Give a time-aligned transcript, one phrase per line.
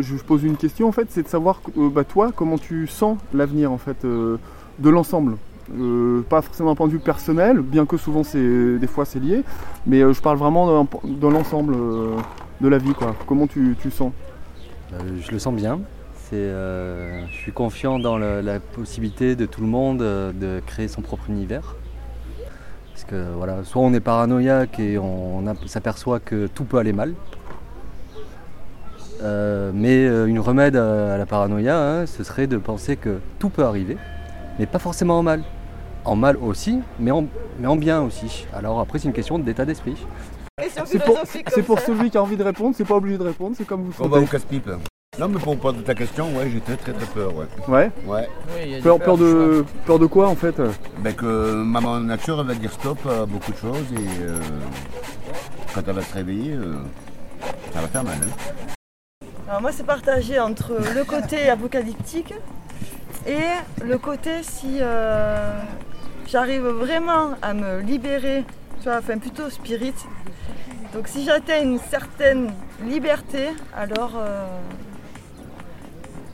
[0.00, 3.18] Je pose une question en fait, c'est de savoir euh, bah, toi comment tu sens
[3.34, 4.38] l'avenir en fait euh,
[4.78, 5.36] de l'ensemble.
[5.78, 9.18] Euh, pas forcément d'un point de vue personnel, bien que souvent c'est des fois c'est
[9.18, 9.42] lié,
[9.86, 11.76] mais je parle vraiment de l'ensemble
[12.62, 13.14] de la vie quoi.
[13.26, 14.12] Comment tu, tu sens?
[14.98, 15.78] Je le sens bien.
[16.32, 21.76] Je suis confiant dans la possibilité de tout le monde de créer son propre univers.
[22.94, 27.12] Parce que voilà, soit on est paranoïaque et on, s'aperçoit que tout peut aller mal.
[29.22, 33.18] Euh, mais euh, une remède à, à la paranoïa, hein, ce serait de penser que
[33.38, 33.96] tout peut arriver,
[34.58, 35.42] mais pas forcément en mal.
[36.04, 37.26] En mal aussi, mais en,
[37.60, 38.46] mais en bien aussi.
[38.52, 39.96] Alors après, c'est une question d'état d'esprit.
[40.84, 43.82] C'est pour, celui qui a envie de répondre, c'est pas obligé de répondre, c'est comme
[43.84, 44.68] vous On va au casse-pipe.
[45.18, 47.46] Non, mais pour répondre à ta question, ouais, j'ai très très très peur, ouais.
[47.68, 47.90] Ouais.
[48.06, 48.80] Ouais.
[48.82, 50.54] Peur, peur de peur de quoi en fait
[51.00, 54.38] Ben que maman nature, elle va dire stop à beaucoup de choses et euh,
[55.74, 56.74] quand elle va se réveiller, euh,
[57.74, 58.14] ça va faire mal.
[58.22, 58.72] hein.
[59.52, 62.32] Alors moi c'est partagé entre le côté apocalyptique
[63.26, 65.60] et le côté si euh,
[66.26, 68.46] j'arrive vraiment à me libérer,
[68.78, 69.92] tu vois, enfin plutôt spirit.
[70.94, 72.50] Donc si j'atteins une certaine
[72.86, 74.46] liberté, alors euh,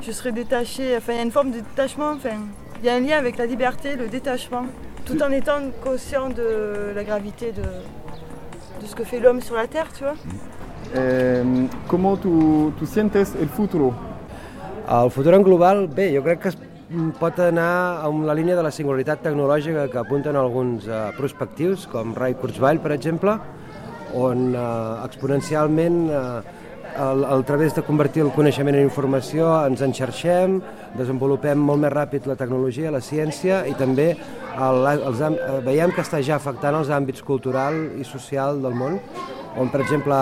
[0.00, 2.38] je serai détachée, enfin il y a une forme de détachement, enfin
[2.80, 4.64] il y a un lien avec la liberté, le détachement,
[5.04, 9.66] tout en étant conscient de la gravité de, de ce que fait l'homme sur la
[9.66, 10.14] Terre, tu vois.
[10.94, 13.92] Ehm, Comment tu, tu sientes el futuro?
[14.88, 16.58] El futur en global, bé, jo crec que es
[17.20, 22.12] pot anar amb la línia de la singularitat tecnològica que apunten alguns eh, prospectius, com
[22.16, 23.38] Ray Kurzweil, per exemple,
[24.12, 24.66] on eh,
[25.06, 26.42] exponencialment eh,
[26.92, 30.58] el, a través de convertir el coneixement en informació ens enxarxem,
[30.98, 36.04] desenvolupem molt més ràpid la tecnologia, la ciència i també el, els, eh, veiem que
[36.04, 39.00] està ja afectant els àmbits cultural i social del món,
[39.60, 40.14] on per exemple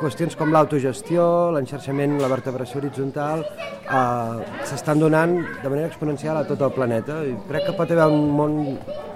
[0.00, 6.60] qüestions com l'autogestió, l'enxarxament, la vertebració horitzontal eh, s'estan donant de manera exponencial a tot
[6.66, 8.58] el planeta i crec que pot haver un món,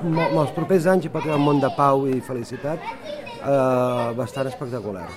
[0.06, 4.46] en els propers anys hi pot haver un món de pau i felicitat eh, bastant
[4.48, 5.08] espectacular.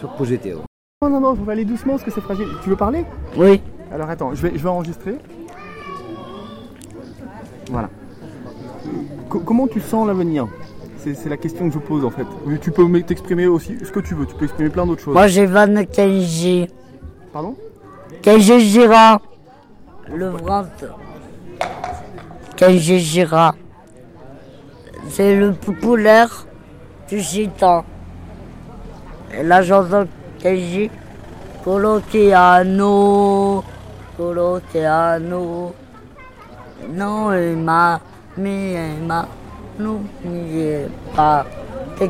[0.00, 0.62] Soc positiu.
[1.02, 2.48] Non, non, non, vous aller doucement parce que c'est fragile.
[2.62, 3.04] Tu veux parler
[3.36, 3.60] Oui.
[3.92, 5.18] Alors attends, je vais, je vais enregistrer.
[7.70, 7.88] Voilà.
[9.28, 10.46] Co- comment tu sens l'avenir
[11.14, 12.26] C'est la question que je pose en fait.
[12.60, 15.14] Tu peux t'exprimer aussi ce que tu veux, tu peux exprimer plein d'autres choses.
[15.14, 16.68] Moi, j'ai Van Kenji.
[17.32, 17.54] Pardon?
[18.22, 19.20] Kenji Gira.
[20.12, 20.66] Le Vrant.
[22.56, 23.54] Kenji Gira.
[25.10, 26.46] C'est le populaire
[27.08, 27.84] du gitan.
[29.32, 30.08] Et la chanson
[30.40, 30.90] Kenji.
[31.62, 33.62] Colotiano.
[34.16, 35.72] Colotiano.
[36.90, 38.00] Non, il m'a
[39.78, 41.46] mis, il pas.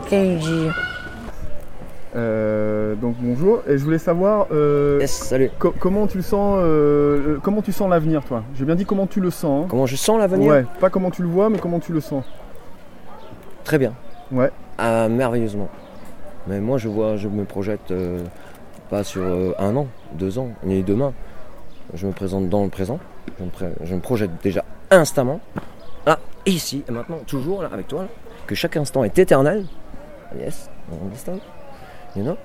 [0.09, 0.69] Kenji.
[2.15, 5.51] Euh, donc bonjour, et je voulais savoir euh, Yes, salut.
[5.59, 8.43] co- comment tu le sens, euh, comment tu sens l'avenir, toi?
[8.55, 9.65] J'ai bien dit comment tu le sens.
[9.65, 9.67] hein.
[9.69, 10.51] Comment je sens l'avenir?
[10.51, 12.25] Ouais, pas comment tu le vois, mais comment tu le sens.
[13.65, 13.93] Très bien.
[14.33, 14.51] Ouais.
[14.79, 15.69] Ah, merveilleusement.
[16.47, 18.21] Mais moi, je vois, je me projette euh,
[18.89, 21.13] pas sur euh, un an, deux ans, ni demain.
[21.93, 22.99] Je me présente dans le présent.
[23.39, 25.41] Je me, pré- je me projette déjà instamment,
[26.47, 28.09] là, ici, et maintenant, toujours là, avec toi, là,
[28.47, 29.65] que chaque instant est éternel.
[30.39, 31.39] Yes, on understand.
[32.17, 32.37] You know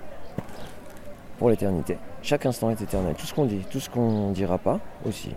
[1.40, 1.98] Pour l'éternité.
[2.22, 3.16] Chaque instant est éternel.
[3.18, 5.32] Tout ce qu'on dit, tout ce qu'on dira pas aussi.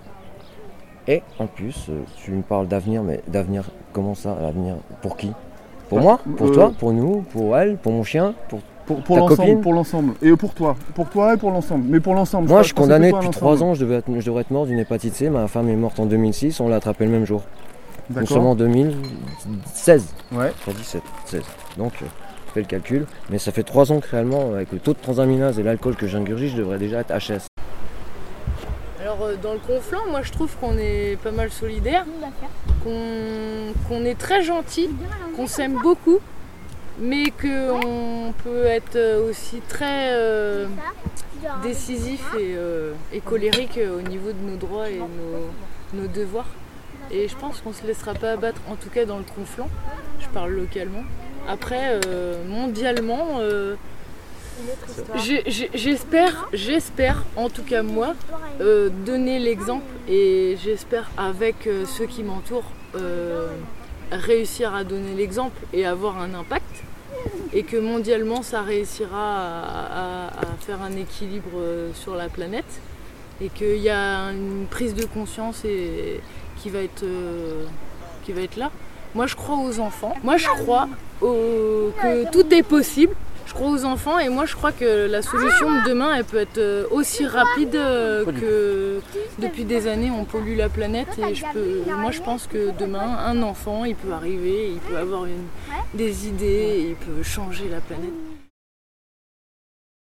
[1.07, 5.33] Et en plus, euh, tu me parles d'avenir, mais d'avenir, comment ça, l'avenir Pour qui?
[5.89, 6.19] Pour moi?
[6.37, 6.73] Pour Euh, toi?
[6.79, 7.23] Pour nous?
[7.31, 7.77] Pour elle?
[7.77, 8.35] Pour mon chien?
[8.49, 9.61] Pour Pour, pour l'ensemble, copine?
[9.63, 10.13] pour l'ensemble.
[10.21, 11.85] Et pour toi, pour toi et pour l'ensemble.
[11.89, 12.49] Mais pour l'ensemble.
[12.49, 13.37] Moi, je suis condamné depuis l'ensemble.
[13.37, 15.31] 3 ans, je, devais être, je devrais être mort d'une hépatite C.
[15.31, 17.43] Ma femme est morte en 2006, on l'a attrapé le même jour.
[18.27, 20.15] Sommes en 2016.
[20.33, 20.53] Ouais.
[20.65, 21.43] Pas 17, 16.
[21.79, 22.07] Donc, euh,
[22.53, 23.07] fais le calcul.
[23.31, 26.07] Mais ça fait 3 ans que réellement, avec le taux de transaminase et l'alcool que
[26.07, 27.47] j'ingurgite, je devrais déjà être HS.
[29.01, 32.07] Alors euh, dans le conflant, moi je trouve qu'on est pas mal solidaire,
[32.83, 34.89] qu'on est très gentil,
[35.37, 36.21] qu'on s'aime beaucoup,
[36.99, 40.67] mais qu'on peut être euh, aussi très euh,
[41.63, 46.47] décisif et, euh, et colérique au niveau de nos droits et nos, nos devoirs.
[47.11, 49.69] Et je pense qu'on ne se laissera pas abattre, en tout cas dans le conflant,
[50.21, 51.05] je parle localement.
[51.49, 53.77] Après, euh, mondialement, euh,
[56.53, 58.15] j'espère, en tout cas moi,
[58.61, 62.71] euh, donner l'exemple et j'espère avec ceux qui m'entourent
[64.12, 66.83] réussir à donner l'exemple et avoir un impact.
[67.53, 71.61] Et que mondialement ça réussira à, à- faire un équilibre
[71.95, 72.81] sur la planète.
[73.41, 76.21] Et qu'il y a une prise de conscience et,
[76.64, 77.66] qui, va être, euh,
[78.25, 78.70] qui va être là.
[79.14, 80.88] Moi je crois aux enfants, moi je crois
[81.20, 83.14] que tout est possible
[83.46, 86.38] je crois aux enfants et moi je crois que la solution de demain elle peut
[86.38, 89.00] être euh, aussi rapide euh, que
[89.38, 93.19] depuis des années on pollue la planète et je peux, moi je pense que demain
[93.26, 95.26] un enfant il peut arriver, il peut avoir
[95.93, 98.24] des idées, il peut changer la planète.